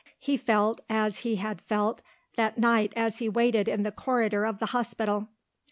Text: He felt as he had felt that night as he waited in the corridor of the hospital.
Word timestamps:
He 0.17 0.35
felt 0.35 0.81
as 0.89 1.19
he 1.19 1.35
had 1.35 1.61
felt 1.61 2.01
that 2.35 2.57
night 2.57 2.91
as 2.95 3.19
he 3.19 3.29
waited 3.29 3.67
in 3.67 3.83
the 3.83 3.91
corridor 3.91 4.45
of 4.45 4.57
the 4.57 4.65
hospital. 4.73 5.27